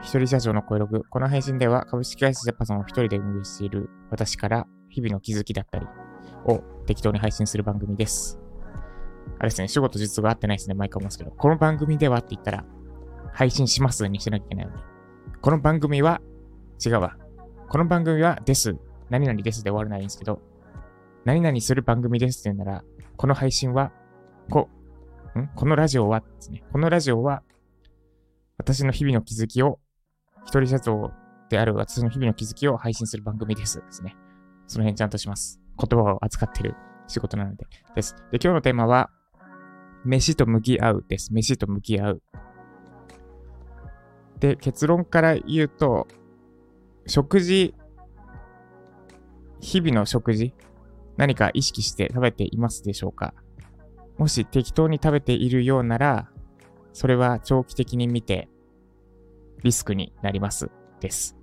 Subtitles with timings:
[0.00, 1.02] 一人社長の声ログ。
[1.10, 5.86] この配信では株式会社ジャパソンを一人で運営している私から日々の気づきだったり
[6.46, 8.38] を適当に配信する番組です。
[9.40, 12.64] あれですね、仕事実が合ってないですね、毎回思うんですけど、この番組ではって言ったら、
[13.32, 14.78] 配信しますにしなきゃいけないので。
[15.40, 16.20] この番組は、
[16.84, 17.16] 違うわ。
[17.68, 18.76] この番組はです。
[19.10, 20.40] 何々ですで終わらないんですけど、
[21.24, 22.84] 何々する番組ですって言うなら、
[23.16, 23.92] この配信は、
[24.50, 24.68] こ、
[25.38, 25.48] ん？
[25.54, 26.64] このラジオはですね。
[26.72, 27.42] このラジオは、
[28.58, 29.78] 私の日々の気づきを、
[30.44, 31.12] 一人社長
[31.48, 33.78] である私の日々の気づきを配信する番組です。
[33.78, 34.16] ですね。
[34.66, 35.60] その辺ちゃんとします。
[35.78, 36.74] 言葉を扱ってる
[37.06, 37.66] 仕事なので。
[37.94, 38.14] です。
[38.30, 39.10] で、今日のテーマは、
[40.04, 41.32] 飯と向き合うです。
[41.32, 42.22] 飯と向き合う。
[44.40, 46.06] で、結論から言うと、
[47.06, 47.74] 食事、
[49.60, 50.52] 日々の食事、
[51.16, 53.34] 何か意識して食べていますでしょうか？
[54.18, 56.28] もし適当に食べているようなら、
[56.92, 58.48] それは長期的に見て
[59.62, 60.70] リスクになります。
[61.00, 61.36] です。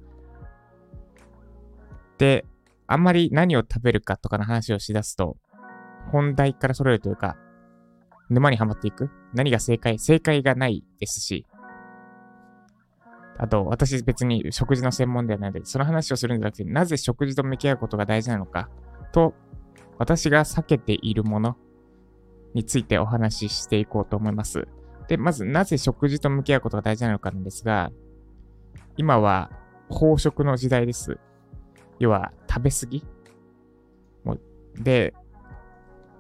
[2.17, 2.45] で、
[2.87, 5.37] あんまり何を食べるかとかの話をしだすと、
[6.11, 7.37] 本題からそれるというか、
[8.29, 9.99] 沼にはまっていく何が正解？
[9.99, 11.45] 正解がないですし、
[13.37, 18.69] あと、私別に食事の専門ではないので、その話をするんじゃなくて、なぜ食事と向き合うことが大事なのか、
[19.11, 19.33] と、
[20.01, 21.57] 私が避けているもの
[22.55, 24.67] についてお話ししていこうと思います。
[25.07, 27.91] で、まず、なぜ食事と向き合うことが大事なのかなんですが、
[28.97, 29.51] 今は
[29.91, 31.19] 飽食の時代です。
[31.99, 33.05] 要は、食べ過ぎ
[34.79, 35.13] で、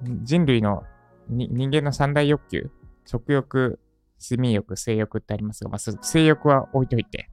[0.03, 0.83] 人類の
[1.27, 2.69] 人間の三大欲求、
[3.05, 3.79] 食欲、
[4.21, 7.31] 睡眠欲、性欲ってありますが、まあ、性欲は置いといて、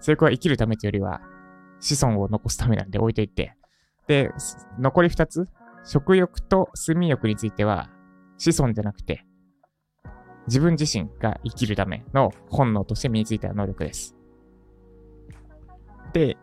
[0.00, 1.22] 性欲は生きるためというよりは、
[1.80, 3.56] 子孫を残すためなんで置いといて、
[4.06, 4.30] で、
[4.78, 5.46] 残り二つ、
[5.86, 7.88] 食欲と睡眠欲については、
[8.38, 9.24] 子孫じゃなくて、
[10.48, 14.16] 自分自身が生きるための本能として身についた能力です。
[16.12, 16.36] で、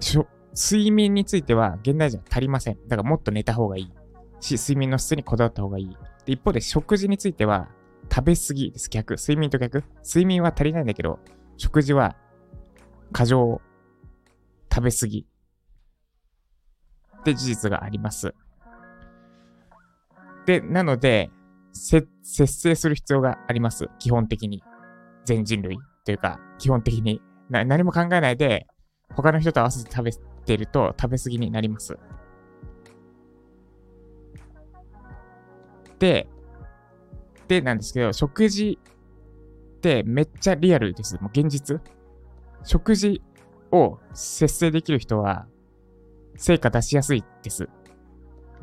[0.00, 2.78] しょ睡眠については現代人は足りません。
[2.88, 3.92] だからもっと寝た方がいい。
[4.40, 5.96] し、睡眠の質にこだわった方がいい。
[6.24, 7.68] で、一方で食事については
[8.10, 8.88] 食べ過ぎです。
[8.88, 9.14] 逆。
[9.14, 9.84] 睡眠と逆。
[10.04, 11.18] 睡眠は足りないんだけど、
[11.58, 12.16] 食事は
[13.12, 13.60] 過剰
[14.72, 15.26] 食べ過ぎ
[17.22, 18.34] って事実があります。
[20.44, 21.30] で、なので、
[21.72, 23.88] せ節制する必要があります。
[23.98, 24.62] 基本的に。
[25.24, 27.22] 全人類というか、基本的に。
[27.48, 28.66] な何も考えないで、
[29.14, 30.12] 他の人と合わせて食べ
[30.44, 31.96] てると食べ過ぎになります。
[35.98, 36.28] で、
[37.46, 38.78] でなんですけど、食事
[39.76, 41.16] ってめっちゃリアルです。
[41.20, 41.80] もう現実。
[42.64, 43.22] 食事
[43.70, 45.46] を節制できる人は、
[46.36, 47.68] 成果出しやすいです。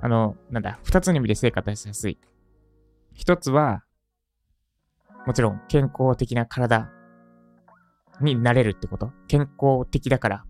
[0.02, 2.18] あの、なんだ、二つの意味で成果出しやすい。
[3.14, 3.84] 一つは、
[5.26, 6.90] もちろん健康的な体
[8.22, 9.12] になれるってこと。
[9.28, 10.46] 健康的だから、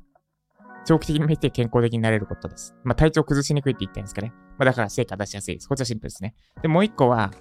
[0.85, 2.75] 長期的に見て健康的になれることです。
[2.84, 4.34] まあ体調崩しにくいって言ったんですかね。
[4.58, 5.68] まあだから成果出しやすいです。
[5.68, 6.35] こっちはシンプルですね。
[6.62, 7.31] で、もう一個は、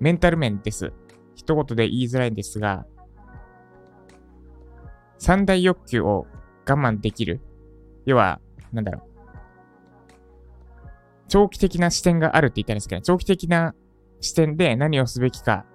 [0.00, 0.92] メンタル面です。
[1.34, 2.86] 一言で言いづらいんですが、
[5.18, 6.26] 三大欲求を
[6.68, 7.40] 我慢できる。
[8.06, 8.40] 要は、
[8.72, 9.16] なんだろう。
[11.28, 13.74] 長期的な視点があるって言ったんですけど、長期的な
[14.20, 15.66] 視点で何をすべきか、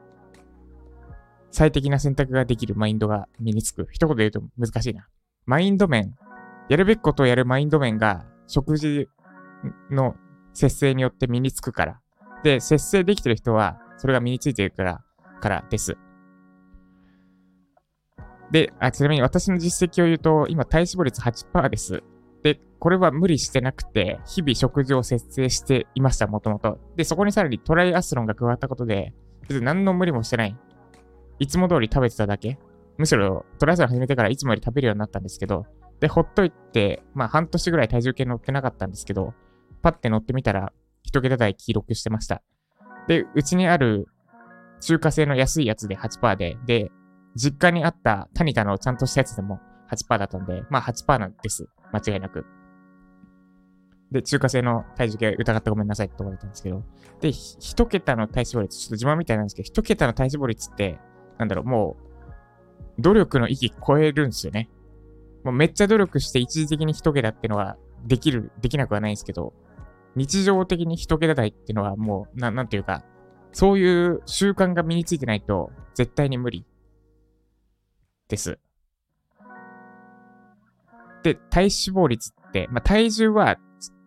[1.52, 3.88] 最適な選択ができるマインドが身につく。
[3.92, 5.08] 一言で言うと難しいな。
[5.46, 6.16] マインド面、
[6.70, 9.10] やるべきことをやるマインド面が食事
[9.90, 10.16] の
[10.54, 12.02] 節制によって身につくから。
[12.44, 15.02] で、節制できてる人は、それが身についてるから、
[15.42, 15.98] からです。
[18.52, 22.04] で、あ、ちなみに私の実績を言うと、今体脂肪率8%です。
[22.44, 26.80] で、これは無理してなくて、日々食事を節制していました、もともと。
[26.96, 29.14] で、そこにさらにトライアスロンが加わったことで、
[29.48, 30.58] 別に何の無理もしてない。
[31.40, 32.58] いつも通り食べてただけ。
[32.98, 35.66] むしろトライアスロン始めてからいつもより食べるようになったんですけど、
[36.00, 39.34] で、ほっといて、まあ半年ぐらい体重計乗ってなかったんですけど、
[39.82, 42.42] パッて乗ってみたら、一桁台記録してました。
[43.08, 44.08] で、うちにある
[44.80, 46.92] 中華製の安いやつで8%で、で、
[47.36, 49.60] 実家にあったタニタのちゃんとしたやつでも
[49.92, 51.68] 8%だったんで、まあ8%なんです。
[51.92, 52.46] 間違いなく。
[54.12, 56.84] で、中華製の体重計疑ってごめんなさいって言われたんですけど。
[57.22, 61.00] で、ひ一桁の体脂肪率、ちょっと自慢みたいなんですけど、一桁の体脂肪率って、
[61.38, 61.96] なんだろう、も
[62.98, 64.70] う、努力の域超えるんですよね。
[65.44, 69.54] もうめっちゃ努力して一時的に一桁ってのはできる、できなくはないんですけど、
[70.16, 73.04] 日常的に一桁台ってのはもう、ななんていうか、
[73.54, 76.66] そういう習慣が身についてないと絶対に無理
[78.28, 78.60] です。
[81.24, 83.58] で、体脂肪率って、まあ、体重は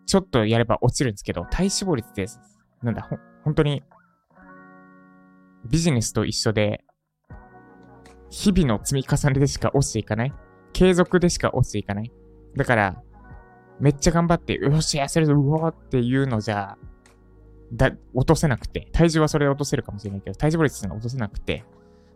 [0.06, 2.26] ちょっとやれば落ちるんですけど、体脂肪率って、
[2.82, 3.82] なんだ、ほ、本当に、
[5.69, 6.84] ビジネスと一緒で、
[8.31, 10.32] 日々の積み重ねでしか落ちていかない。
[10.72, 12.12] 継続でしか落ちていかない。
[12.56, 13.02] だから、
[13.81, 16.76] めっちゃ頑張って、よし、痩せるぞ、うおーっていうのじゃ、
[17.72, 21.64] だ、落とせなくて、体重はそれで落とせるかもしれないけど、体重率が落とせなくて、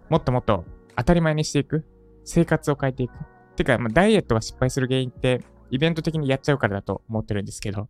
[0.09, 0.65] もっともっと
[0.97, 1.85] 当たり前にしていく。
[2.25, 3.13] 生活を変えていく。
[3.59, 7.89] てか、まあ、ダイエットが失敗する原因って、イベント的にやっちゃうからだと思ってるんですけど、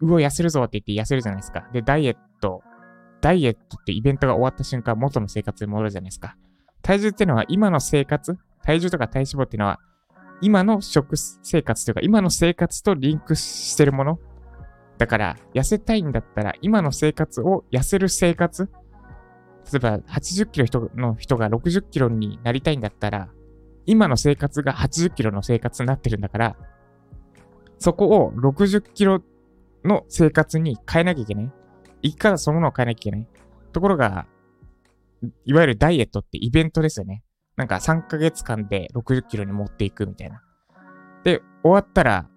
[0.00, 1.68] うお、痩せるぞって言って痩せるじゃないですか。
[1.72, 2.62] で、ダイエット、
[3.20, 6.36] ダイエットってイベントが終わった瞬間、元の生活に戻るじゃないですか。
[6.82, 9.80] 体重っていうのは今の生活、体重とか体脂肪っていうのは、
[10.40, 14.18] 今の食生活というか、今の生活とリンクしてるもの。
[14.98, 18.68] だから、痩せたいんだったら、今の生活を痩せる生活。
[19.72, 23.28] 例えば、80キロの人が60キロになりたいんだったら、
[23.86, 26.56] 今の生活が80キロの生活になってるんだから、
[27.78, 29.22] そこを60キロ
[29.84, 31.52] の生活に変えなきゃいけない。
[32.02, 33.28] 一回そのものを変えなきゃいけない。
[33.72, 34.26] ところが、
[35.44, 37.22] いわゆるダイエットってイベントですよね。
[37.56, 40.42] なんか3ヶ月間で60キロに持っていくみたいな。
[41.22, 42.28] で、終わったら、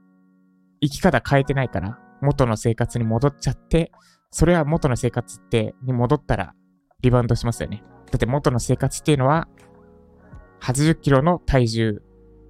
[0.81, 3.91] 生き方変えてないから、元の生活に戻っちゃって、
[4.31, 6.53] それは元の生活って、に戻ったら、
[7.01, 7.83] リバウンドしますよね。
[8.11, 9.47] だって元の生活っていうのは、
[10.61, 12.01] 80キロの体重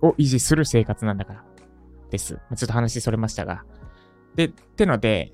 [0.01, 1.43] を維持する生活なんだから。
[2.09, 2.35] です。
[2.55, 3.65] ちょっと話それましたが。
[4.35, 5.33] で、ってので、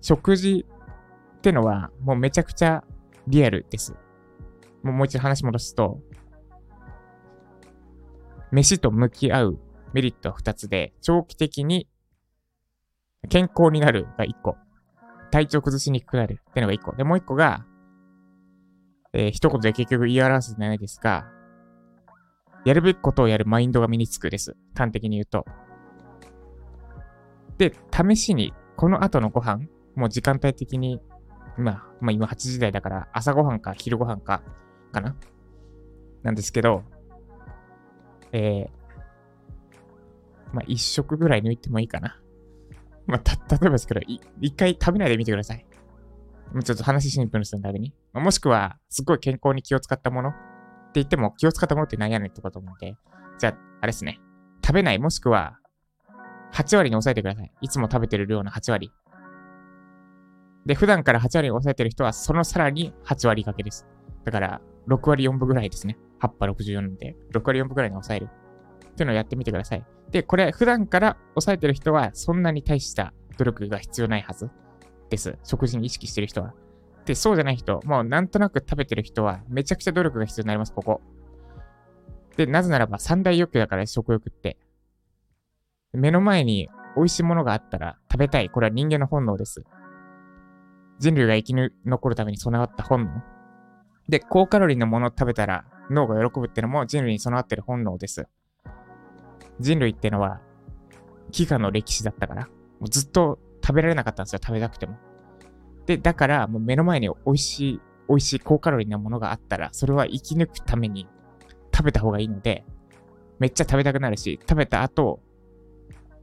[0.00, 0.66] 食事
[1.38, 2.84] ってのはもうめちゃくちゃ
[3.26, 3.94] リアルです。
[4.82, 6.00] もうもう一度話戻すと、
[8.50, 9.58] 飯と向き合う
[9.94, 11.88] メリットは2つで、長期的に
[13.28, 14.56] 健康になるが1個。
[15.30, 16.92] 体調崩しにくくなるってのが1個。
[16.94, 17.64] で、もう1個が、
[19.12, 21.26] えー、一言で結局言い表すじゃないですが、
[22.64, 24.56] やるべきことをやるマインドが身につくです。
[24.76, 25.44] 端的に言うと。
[27.58, 31.00] で、試しに、この後のご飯、もう時間帯的に、
[31.58, 34.42] まあ、まあ今8時台だから朝ごはんか昼ごはんか、
[34.92, 35.16] かな
[36.22, 36.84] なんですけど、
[38.32, 38.70] えー、
[40.52, 42.18] まあ一食ぐらい抜いてもいいかな。
[43.06, 44.00] まあ、た、例えばですけど、
[44.40, 45.66] 一回食べないでみてください。
[46.64, 47.92] ちょっと話シンプルにするために。
[48.12, 50.32] もしくは、すっごい健康に気を使ったもの
[50.92, 52.96] って言っても、気を使ったものって何やねんってこと思うんで、
[53.38, 54.20] じゃあ、あれですね。
[54.64, 55.58] 食べない、もしくは、
[56.52, 57.52] 8割に抑えてください。
[57.62, 58.92] いつも食べてる量の8割。
[60.66, 63.86] で、普段から8割に抑えてる人は、そのさらに8割掛けです。
[64.24, 65.96] だから、6割4分ぐらいですね。
[66.20, 68.28] 8波64なんで、6割4分ぐらいに抑える。
[68.86, 69.86] っていうのをやってみてください。
[70.10, 74.50] で、これ、普段から抑えてる人は、そんなに大した努力が必要ないはず
[75.08, 75.38] です。
[75.42, 76.52] 食事に意識してる人は。
[77.04, 81.00] で、そうじゃない人、もうなんとなく食べてる人は、めちゃくちゃ努力が必要になります、ここ。
[82.36, 84.56] で、なぜならば、三大欲求だから、食欲って。
[85.92, 88.48] 目の前に美味しいものがあったら食べたい。
[88.50, 89.64] これは人間の本能です。
[90.98, 91.54] 人類が生き
[91.84, 93.22] 残るために備わった本能。
[94.08, 98.26] で、高カロリーのものを食べたら脳が喜ぶってのも人類に備わってる本能です。
[99.60, 100.40] 人類ってのは、
[101.30, 104.96] 飢餓の歴史だったから、もうずっと食べられなかったんですよ、食べたくても。
[105.86, 111.08] で、だから、もう目の前に美味しい、美味しい高カロリーなものがあったら、それは生き抜くために
[111.74, 112.64] 食べた方がいいので、
[113.38, 115.20] めっちゃ食べたくなるし、食べた後、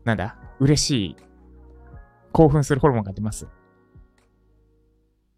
[0.06, 1.16] なんだ、嬉しい、
[2.32, 3.48] 興奮するホルモンが出ます。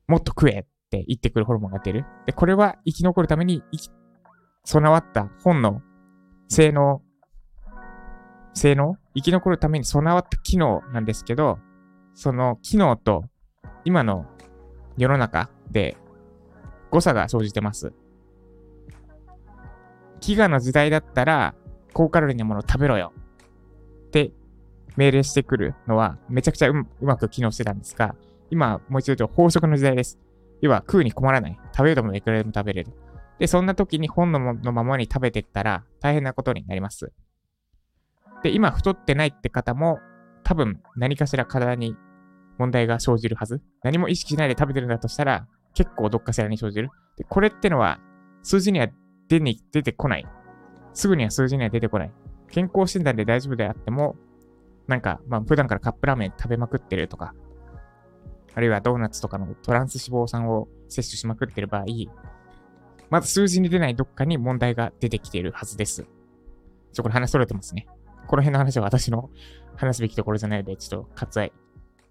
[0.07, 2.05] もっと食えって言ってくるホルモンが出る。
[2.25, 3.63] で、これは生き残るために、
[4.65, 5.81] 備わった本能、
[6.49, 7.01] 性能、
[8.53, 8.97] 性能？
[9.15, 11.57] 生き残るために備わった機能なんですけど、
[12.13, 13.23] その機能と
[13.85, 14.25] 今の
[14.97, 15.97] 世の中で
[16.89, 17.93] 誤差が生じてます。
[20.19, 21.55] 飢餓の時代だったら
[21.93, 23.11] 高カロリーなものを食べろよ
[24.07, 24.31] って
[24.95, 28.15] 命令してくるのはめちゃくちゃうまく機能してたんですが、
[28.49, 30.19] 今もう一度言うと飽食の時代です。
[30.61, 31.59] 要は食うに困らない。
[31.71, 32.91] 食べるともいくらでも食べれる。
[33.39, 37.11] で、そんな時に本のままに食べてったら大変なことになります。
[38.43, 39.99] で、今太ってないって方も
[40.43, 41.95] 多分何かしら体に
[42.61, 43.61] 問題が生じるはず。
[43.83, 46.89] 何も意識しないで食べてるんだとしたら結構どっかしらに生じる。
[47.17, 47.99] で、これってのは
[48.43, 48.87] 数字には
[49.27, 50.27] 出に出てこない。
[50.93, 52.13] すぐには数字には出てこない。
[52.49, 54.15] 健康診断で大丈夫であっても、
[54.87, 57.33] なんか、まあ普段からカップラーメン食べまくってるとか、
[58.53, 61.85] あるいはドーナツとかのトランス脂肪酸を摂取しまくってる場合、
[63.09, 66.05] まず数字に出ないどっかに問題が出てきているはずです。
[66.93, 67.87] ちょ、これ話それてますね。
[68.27, 69.29] この辺の話は私の
[69.75, 71.53] 話すべきところじゃないので、ちょっと割愛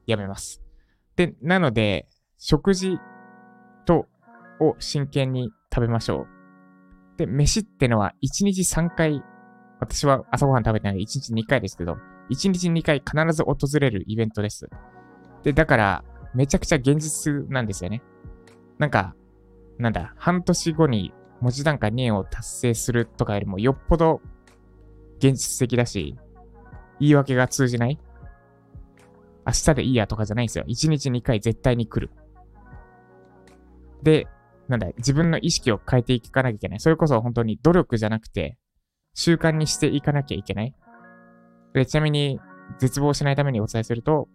[0.07, 0.63] やめます。
[1.17, 2.99] で、なので、食事
[3.85, 4.07] と、
[4.61, 6.27] を真剣に食べましょう。
[7.17, 9.23] で、飯ってのは1日3回、
[9.81, 11.97] 私は朝ごはん食べてないで1日2回ですけど、
[12.31, 14.69] 1日2回必ず訪れるイベントです。
[15.43, 16.05] で、だから、
[16.35, 18.03] めちゃくちゃ現実なんですよね。
[18.79, 19.15] なんか、
[19.79, 24.21] なんだ、半年後に文字段階2円を達成するとかよりもよっぽど
[25.19, 26.17] 現実的だし、
[27.01, 27.99] 言い訳が通じない
[29.47, 30.65] 明日でいいやとかじゃないんですよ。
[30.67, 32.13] 1日2回絶対に来る。
[34.03, 34.27] で、
[34.69, 36.81] なんだ、自分の意識を変えていかなきゃいけない。
[36.81, 38.57] それこそ本当に努力じゃなくて、
[39.15, 40.75] 習慣にしていかなきゃいけない。
[41.75, 42.41] で、ちなみに、
[42.79, 44.29] 絶望しないためにお伝えすると、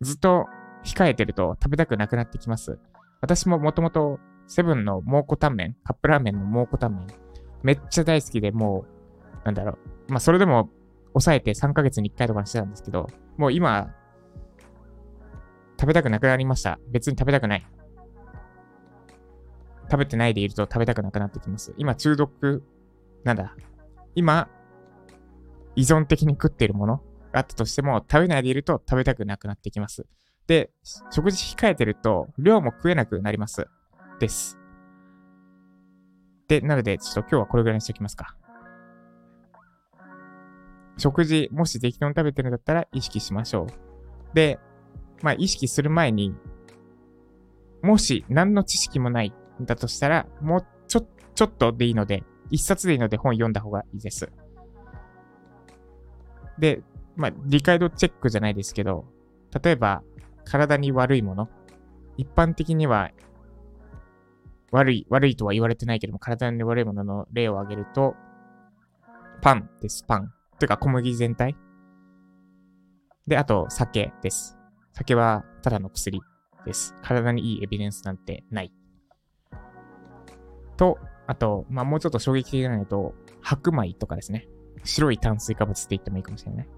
[0.00, 0.46] ずっと
[0.84, 2.78] 控えてると食べたくなくなってきます。
[3.20, 7.06] 私ももともとセブンの蒙古タンメン、カップラーメンの蒙古タンメン、
[7.62, 8.84] めっちゃ大好きで、も
[9.42, 10.12] う、なんだろう。
[10.12, 10.70] まあ、それでも
[11.12, 13.08] 抑えて3ヶ月に1回とかにしてたんですけど、
[13.38, 13.94] もう今、
[15.82, 16.78] 食べたくなくなりました。
[16.92, 17.66] 別に食べたくない。
[19.90, 21.74] 食べてないでいると食べたくなくなってきます。
[21.76, 22.62] 今、中毒、
[23.24, 23.56] なんだ？
[24.14, 24.48] 今、
[25.74, 26.98] 依存的に食っているもの
[27.32, 30.06] があったとしても、食べないでいると食べたくなくなってきます。
[30.46, 30.70] で、
[31.10, 33.66] 食事控えてると、量も食えなくなります。
[34.20, 34.56] です。
[36.46, 38.36] で、なので、ちょっと今日はこれぐらいにしておきますか。
[40.96, 43.66] 食事、もし適当に食べてるんだったら意識しましょう。
[44.32, 44.60] で、
[45.20, 46.34] まあ意識する前に、
[47.82, 54.30] もし何の知識もないんだとしたら、もうちょ、ちょっとでいいので、一冊でいいので本読んだ方がいいです。
[56.58, 56.82] で、
[57.16, 59.04] まあ理解度チェックじゃないですけど、
[59.62, 60.02] 例えば
[60.44, 61.48] 体に悪いもの、
[62.16, 63.10] 一般的には
[64.72, 68.16] 悪い、悪いとは言われてないけども、体に悪いものの例を挙げると、
[69.42, 70.32] パンです、パン。
[70.58, 71.56] というか小麦全体。
[73.26, 74.58] で、あと酒です。
[74.92, 76.20] 酒はただの薬
[76.64, 76.94] です。
[77.02, 78.72] 体にいいエビデンスなんてない。
[80.76, 84.48] と、あと、まあ、もうちょっと衝撃的なのと、白米とかですね。
[84.84, 86.68] 白い炭水化物って言ってもいいかもしれない。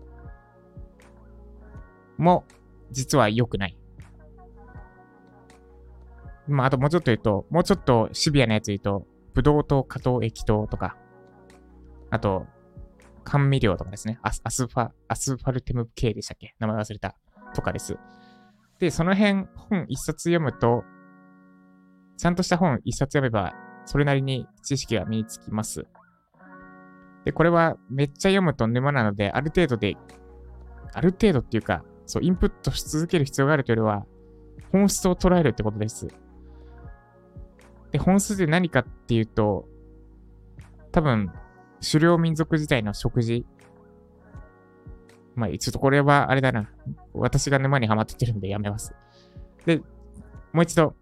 [2.18, 2.44] も、
[2.90, 3.78] 実は良くない。
[6.46, 10.96] まあ、あともうちょっと言うと、もうちょっとシビアなやつ言うと、ブドウ糖、果糖、液糖とか、
[12.10, 12.46] あと、
[13.24, 14.18] 甘味料とかですね。
[14.22, 16.54] アスアスファ、アスファルテム系でしたっけ？
[16.58, 17.16] 名前忘れた。
[17.54, 17.96] とかです。
[18.78, 20.84] で、その辺、本一冊読むと、
[22.16, 23.54] ちゃんとした本一冊読めば、
[23.86, 25.86] それなりに知識が身につきます。
[27.24, 29.96] で、これはめっちゃ読むと沼なので、ある程度で、
[30.92, 34.06] ある程度っていうか、そう、インプットし続ける必要があるというよりは、
[34.72, 36.08] 本質を捉えるってことです。
[37.92, 39.66] で、本質で何かっていうと、
[40.92, 41.32] 多分、
[41.80, 43.46] 狩猟民族自体の食事。
[45.34, 46.70] まあ、ちょっとこれはあれだな。
[47.12, 48.94] 私が沼にはまっててるんでやめます。
[49.66, 49.78] で、
[50.52, 50.94] もう一度、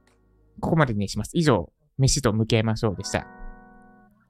[0.60, 1.32] ここまでにします。
[1.34, 3.26] 以上、飯と向き合いましょうでした。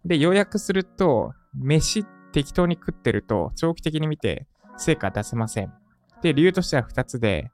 [0.05, 5.73] で、要約すると、飯適当に食ってると、長期的に見て成果出せません。
[6.23, 7.51] で、理由としては二つで、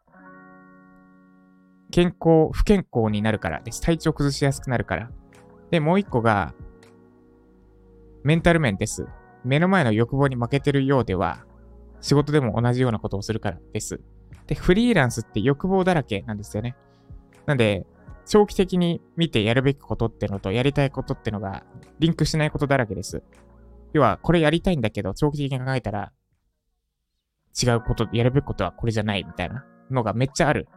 [1.90, 3.80] 健康、不健康になるからです。
[3.80, 5.10] 体調崩しやすくなるから。
[5.70, 6.54] で、もう一個が、
[8.24, 9.06] メンタル面です。
[9.44, 11.44] 目の前の欲望に負けてるようでは、
[12.00, 14.00] 仕事でも同じようなことをするからです。
[14.46, 16.76] で、フリーランスって欲望だらけなんですよね。
[17.46, 17.86] なんで、
[18.26, 21.64] 長期的に見てやるべきことってのとやりたいことってのが
[21.98, 23.22] リンクしないことだらけです。
[23.92, 26.12] 要は、これやりたいんだけど、長期的に考えたら、
[27.60, 30.68] 違うこと、やるべきことはこれじゃないみたいなのがめっちゃある。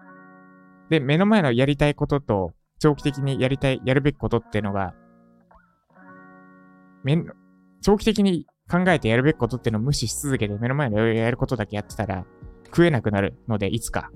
[0.89, 4.93] で、目の前のやりたいことと、長期的にやりたい、やるべきことっていうのが、
[7.03, 7.25] めん、
[7.81, 12.25] 長期的に考えてやるべきことっていうのを無視し続けて、目の前のやることだけやってたら、
[12.67, 14.09] 食えなくなるので、いつか。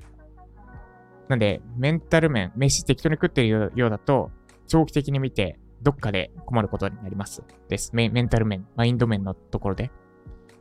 [1.27, 4.31] なんで、メンタル面、飯適当に食ってるようだと、
[4.67, 7.43] 長期的に見て、どっかで困ることになります。
[7.67, 7.91] です。
[7.93, 9.91] メメンタル面、マインド面のところで。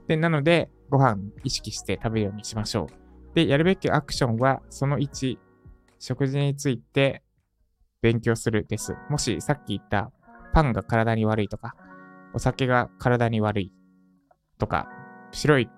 [0.09, 3.35] で、なので、ご飯意識して食べるようにしましょう。
[3.37, 5.39] で、やるべきアクションは、その1、
[6.01, 7.23] 食事について
[8.03, 8.97] 勉強するです。
[9.09, 10.11] もしさっき言った
[10.53, 11.75] パンが体に悪いとか、
[12.35, 13.73] お酒が体に悪い
[14.59, 14.89] とか、
[15.33, 15.69] 白い、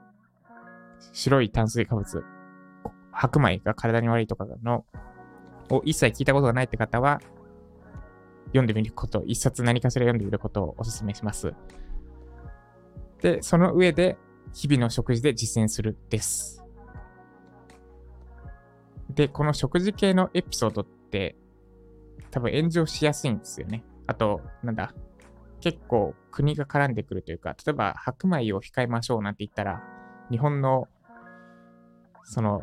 [1.13, 2.25] 白い炭水化物、
[3.13, 4.85] 白米が体に悪いとかの、
[5.71, 7.21] を一切聞いたことがないって方は、
[8.49, 11.55] 読んでみること、一冊何かしら読んでみることをお勧めします。
[13.21, 14.19] で、その上で、
[14.53, 16.65] 日々の食事で実践するです。
[19.11, 21.37] で、この食事系のエピソードって、
[22.31, 23.85] 多分炎上しやすいんですよね。
[24.07, 24.95] あと、なんだ、
[25.67, 29.83] 結構国が絡んでくるというか、例えば白米を控えましょうなんて言ったら、
[30.31, 30.87] 日本の、
[32.23, 32.63] その、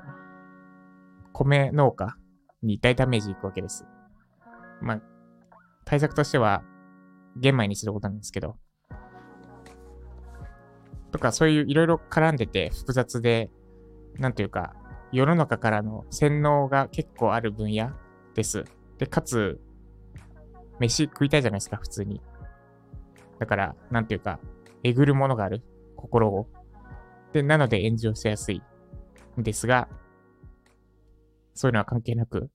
[1.33, 2.15] 米農家
[2.61, 3.85] に大ダメージいくわけです。
[4.81, 5.01] まあ、
[5.83, 6.63] 対策としては、
[7.35, 8.55] 玄米にすることなんですけど、
[11.11, 13.51] とかそういういろいろ絡んでて複雑で、
[14.17, 14.75] なんというか、
[15.11, 17.91] 世の中からの洗脳が結構ある分野
[18.33, 18.63] です。
[18.97, 19.59] で、かつ、
[20.79, 22.21] 飯食いたいじゃないですか、普通に。
[23.43, 24.39] だから、なんていうか、
[24.83, 25.63] えぐるものがある。
[25.97, 26.47] 心を。
[27.33, 28.61] で、なので炎上しやすい
[29.37, 29.89] んですが、
[31.53, 32.49] そういうのは関係なく、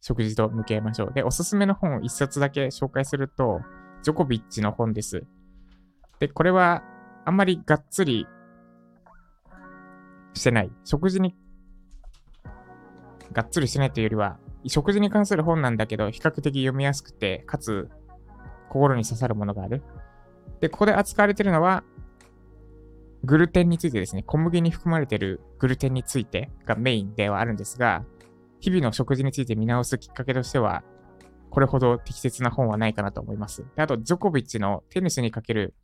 [0.00, 1.12] 食事と向き合いましょう。
[1.12, 3.62] で、おすすめの本を一冊だけ紹介すると、
[4.04, 5.24] ジョコビッチの本です。
[6.20, 6.84] で、これは、
[7.24, 8.28] あんまりがっつり
[10.34, 10.70] してない。
[10.84, 11.34] 食事に、
[13.32, 17.88] がっつりしてないというよりは、食事に関する本なんだけど、比較的読みやすくて、かつ、
[18.68, 19.82] 心に刺さるものがある。
[20.60, 21.84] で、ここで扱われているのは、
[23.24, 28.04] グルテンについてですね、小麦に含まれているグルテンについてがメインではあるんですが、
[28.60, 30.84] 日々の食事について見直すきっかけとしては、
[31.50, 33.64] これほど適切な本はないかなと思います。
[33.74, 35.74] であと、ジョコビッチのテニスにかける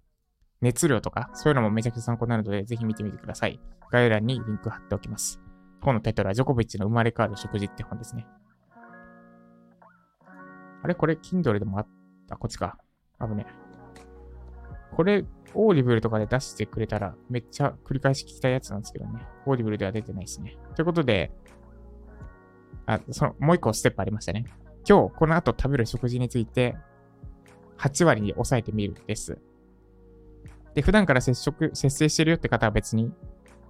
[0.61, 3.61] 熱量とか、そういうのもめちゃくちゃ参考になるので、ぜひ見てみてください。
[3.91, 5.41] 概要欄にリンク貼っておきます。
[5.81, 8.27] 本のタイトルは、ジョコビッチの生まれ変わる食事って本ですね。
[10.83, 10.95] あれ？
[10.95, 11.87] これ、Kindle でもあっ
[12.29, 12.79] た、こっちか。
[13.21, 13.47] 危ね。
[14.95, 15.25] これ、
[15.55, 19.21] オーディブルとかで出してくれたら、めっちゃ繰り返し聞きたいやつなんですけどね。
[19.47, 20.57] オーディブルでは出てないですね。
[20.75, 21.33] ということで、
[22.87, 24.45] あ、その、もう一個ステップありましたね。
[24.89, 26.77] 今日、この後食べる食事について、
[27.79, 29.39] 8割に抑えてみるです。
[30.75, 33.13] で、普段から接触、節制してるよって方は別に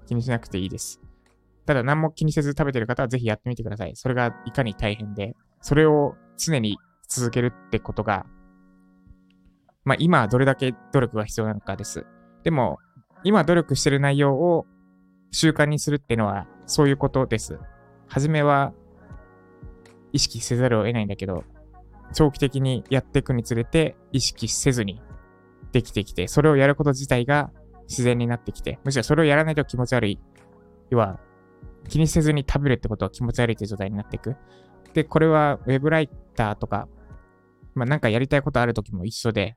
[0.07, 1.01] 気にしなくていいです。
[1.67, 3.93] ただ何も気にせず食べてる方はぜひやってみてください。
[3.95, 6.79] それがいかに大変で、それを常に
[7.09, 8.27] 続けるってことが、
[9.85, 12.07] まあ今どれだけ努力が必要なのかです。
[12.43, 12.79] でも、
[13.23, 14.67] 今努力してる内容を
[15.31, 17.59] 習慣にするっていうのはそういうことです。
[18.07, 18.73] はじめは
[20.13, 21.45] 意識せざるを得ないんだけど、
[22.13, 25.03] 長期的にやっていくにつれて意識せずに
[25.73, 27.51] できてきて、それをやること自体が
[27.89, 30.19] 自然になってきて、むしろそれをやらないと気持ち悪い。
[30.91, 31.19] 要は、
[31.89, 34.37] 気にせずに食べるってことは気持ち悪いって状態になっていく。
[34.95, 36.89] で、これはウェブライターとか、
[37.75, 39.57] まあなんかやりたいことある時も一緒で、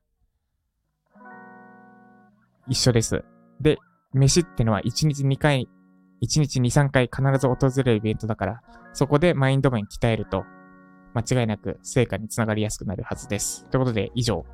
[2.69, 3.23] 一緒です。
[3.61, 3.77] で、
[4.13, 5.69] 飯ってのは1日2回、
[6.21, 8.61] 1日2、3回必ず訪れるイベントだから、
[8.93, 10.45] そこでマインド面鍛えると、
[11.13, 13.65] 間違いなく成果につながりやすくなるはずです。
[13.69, 14.45] ということで、以上、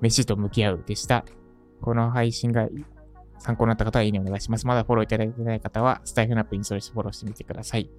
[0.00, 1.24] 飯と向き合うでした。
[1.80, 2.68] この配信が
[3.38, 4.66] 参考になった方はいいねお願いします。
[4.66, 7.90] まだフォローいただいてない方は、スタイフナップインストールしてフォローしてみてください。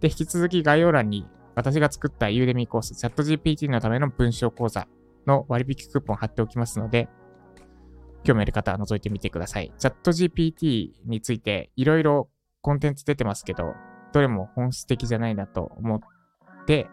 [0.00, 4.86] で、引き続き概要欄に私が作ったユーデミーコース、チャット GPT のための文章講座
[5.26, 7.08] の割引クーポン貼っておきますので、
[8.26, 9.72] 興味ある方は覗いてみてください。
[9.78, 12.28] チャット GPT についていろいろ
[12.60, 13.74] コンテンツ出てますけど、
[14.12, 16.00] どれも本質的じゃないなと思っ
[16.66, 16.88] て、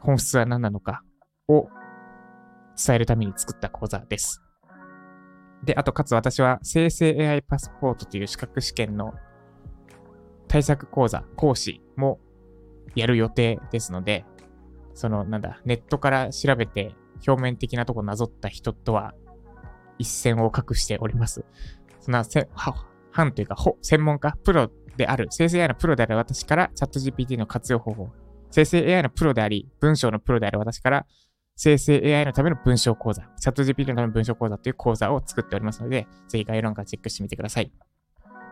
[0.00, 1.02] 本質は何なのか
[1.48, 1.68] を
[2.82, 4.42] 伝えるために作った講座です。
[5.64, 9.12] で、あと、かつ私は生成 AI パスポートという資格試験の
[10.46, 12.20] 対策講座、講師も
[12.94, 14.24] やる予定ですので、
[14.94, 16.94] その、なんだ、ネットから調べて
[17.26, 19.12] 表面的なとこなぞった人とは
[19.98, 21.44] 一線を画しております。
[22.00, 28.08] そんなせ、は、反というか、ほ、専門家、プロである、生成 AI のプロである私からチャット GPT の活用方法、
[28.50, 31.06] 生成 AI のプロであり、文章のプロである私から
[31.60, 37.72] 生成 AI のための文章講座、チャット GPT のための文章講座という講座を作っておりますので、ぜひ概要欄からチェックしてみてください。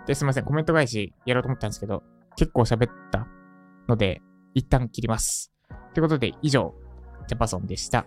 [0.08, 2.02] で、すいません、コメント返しやろうと思ったんですけど、
[2.36, 3.28] 結構喋った
[3.88, 4.22] ので、
[4.54, 5.52] 一旦切ります。
[5.94, 6.74] ということで、以上、
[7.28, 8.06] ジャパソンでした。